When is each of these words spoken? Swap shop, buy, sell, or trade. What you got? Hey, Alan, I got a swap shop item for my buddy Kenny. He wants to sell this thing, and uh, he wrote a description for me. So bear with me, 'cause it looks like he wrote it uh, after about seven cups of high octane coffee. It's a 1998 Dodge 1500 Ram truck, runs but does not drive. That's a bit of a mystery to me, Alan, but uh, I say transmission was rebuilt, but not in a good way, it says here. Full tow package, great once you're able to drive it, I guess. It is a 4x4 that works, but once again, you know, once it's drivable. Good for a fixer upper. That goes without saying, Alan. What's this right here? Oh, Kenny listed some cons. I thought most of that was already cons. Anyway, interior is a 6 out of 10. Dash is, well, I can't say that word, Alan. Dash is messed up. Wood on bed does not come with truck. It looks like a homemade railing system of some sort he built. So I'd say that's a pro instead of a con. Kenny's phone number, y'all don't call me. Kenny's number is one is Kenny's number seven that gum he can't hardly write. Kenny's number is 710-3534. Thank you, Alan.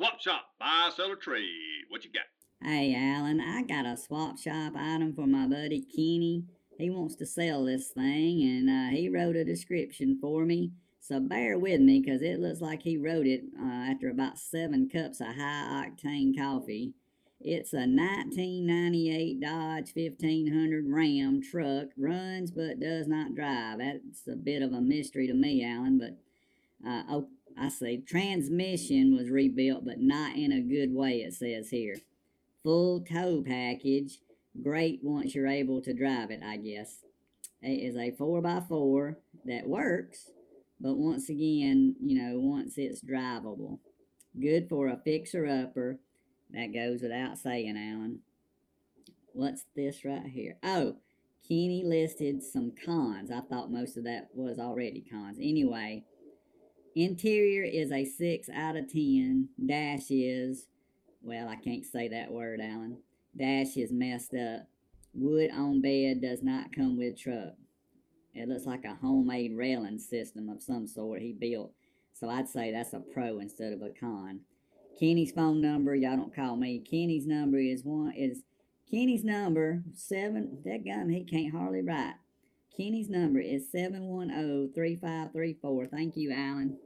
Swap 0.00 0.18
shop, 0.18 0.46
buy, 0.58 0.88
sell, 0.96 1.10
or 1.10 1.16
trade. 1.16 1.84
What 1.90 2.06
you 2.06 2.10
got? 2.10 2.22
Hey, 2.66 2.94
Alan, 2.94 3.38
I 3.38 3.60
got 3.60 3.84
a 3.84 3.98
swap 3.98 4.38
shop 4.38 4.72
item 4.74 5.12
for 5.12 5.26
my 5.26 5.46
buddy 5.46 5.82
Kenny. 5.82 6.44
He 6.78 6.88
wants 6.88 7.16
to 7.16 7.26
sell 7.26 7.66
this 7.66 7.88
thing, 7.88 8.42
and 8.42 8.70
uh, 8.70 8.96
he 8.96 9.10
wrote 9.10 9.36
a 9.36 9.44
description 9.44 10.16
for 10.18 10.46
me. 10.46 10.72
So 11.00 11.20
bear 11.20 11.58
with 11.58 11.82
me, 11.82 12.02
'cause 12.02 12.22
it 12.22 12.40
looks 12.40 12.62
like 12.62 12.80
he 12.80 12.96
wrote 12.96 13.26
it 13.26 13.44
uh, 13.60 13.90
after 13.92 14.08
about 14.08 14.38
seven 14.38 14.88
cups 14.88 15.20
of 15.20 15.36
high 15.36 15.84
octane 15.90 16.34
coffee. 16.34 16.94
It's 17.38 17.74
a 17.74 17.84
1998 17.86 19.38
Dodge 19.38 19.92
1500 19.94 20.86
Ram 20.88 21.42
truck, 21.42 21.88
runs 21.98 22.50
but 22.50 22.80
does 22.80 23.06
not 23.06 23.34
drive. 23.34 23.80
That's 23.80 24.26
a 24.26 24.36
bit 24.36 24.62
of 24.62 24.72
a 24.72 24.80
mystery 24.80 25.26
to 25.26 25.34
me, 25.34 25.62
Alan, 25.62 25.98
but 25.98 26.16
uh, 26.88 27.20
I 27.58 27.68
say 27.68 27.98
transmission 27.98 29.14
was 29.16 29.30
rebuilt, 29.30 29.84
but 29.84 30.00
not 30.00 30.36
in 30.36 30.52
a 30.52 30.60
good 30.60 30.94
way, 30.94 31.18
it 31.18 31.34
says 31.34 31.70
here. 31.70 31.96
Full 32.62 33.00
tow 33.00 33.42
package, 33.46 34.18
great 34.62 35.00
once 35.02 35.34
you're 35.34 35.46
able 35.46 35.80
to 35.82 35.94
drive 35.94 36.30
it, 36.30 36.40
I 36.44 36.56
guess. 36.56 37.04
It 37.62 37.68
is 37.68 37.96
a 37.96 38.10
4x4 38.12 39.16
that 39.44 39.68
works, 39.68 40.30
but 40.80 40.96
once 40.96 41.28
again, 41.28 41.96
you 42.02 42.22
know, 42.22 42.38
once 42.38 42.74
it's 42.76 43.02
drivable. 43.02 43.78
Good 44.38 44.68
for 44.68 44.88
a 44.88 44.96
fixer 44.96 45.46
upper. 45.46 45.98
That 46.52 46.72
goes 46.72 47.02
without 47.02 47.38
saying, 47.38 47.76
Alan. 47.76 48.20
What's 49.32 49.64
this 49.76 50.04
right 50.04 50.26
here? 50.26 50.56
Oh, 50.62 50.96
Kenny 51.46 51.82
listed 51.84 52.42
some 52.42 52.72
cons. 52.84 53.30
I 53.30 53.40
thought 53.40 53.70
most 53.70 53.96
of 53.96 54.04
that 54.04 54.28
was 54.34 54.58
already 54.58 55.04
cons. 55.08 55.38
Anyway, 55.40 56.04
interior 56.94 57.64
is 57.64 57.92
a 57.92 58.04
6 58.04 58.48
out 58.54 58.76
of 58.76 58.92
10. 58.92 59.48
Dash 59.64 60.10
is, 60.10 60.66
well, 61.22 61.48
I 61.48 61.56
can't 61.56 61.84
say 61.84 62.08
that 62.08 62.30
word, 62.30 62.60
Alan. 62.60 62.98
Dash 63.36 63.76
is 63.76 63.92
messed 63.92 64.34
up. 64.34 64.66
Wood 65.14 65.50
on 65.52 65.80
bed 65.80 66.20
does 66.20 66.42
not 66.42 66.72
come 66.74 66.96
with 66.96 67.18
truck. 67.18 67.54
It 68.34 68.48
looks 68.48 68.66
like 68.66 68.84
a 68.84 68.94
homemade 68.94 69.56
railing 69.56 69.98
system 69.98 70.48
of 70.48 70.62
some 70.62 70.86
sort 70.86 71.20
he 71.20 71.32
built. 71.32 71.72
So 72.12 72.28
I'd 72.28 72.48
say 72.48 72.70
that's 72.70 72.92
a 72.92 73.00
pro 73.00 73.40
instead 73.40 73.72
of 73.72 73.82
a 73.82 73.90
con. 73.90 74.40
Kenny's 74.98 75.32
phone 75.32 75.60
number, 75.60 75.94
y'all 75.94 76.16
don't 76.16 76.34
call 76.34 76.56
me. 76.56 76.78
Kenny's 76.78 77.26
number 77.26 77.58
is 77.58 77.84
one 77.84 78.12
is 78.12 78.42
Kenny's 78.90 79.24
number 79.24 79.82
seven 79.94 80.58
that 80.64 80.84
gum 80.84 81.08
he 81.08 81.24
can't 81.24 81.52
hardly 81.54 81.80
write. 81.80 82.14
Kenny's 82.76 83.08
number 83.08 83.40
is 83.40 83.64
710-3534. 83.74 85.90
Thank 85.90 86.16
you, 86.16 86.32
Alan. 86.32 86.76